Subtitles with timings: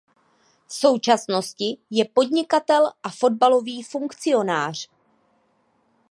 [0.67, 4.89] V současnosti je podnikatel a fotbalový funkcionář.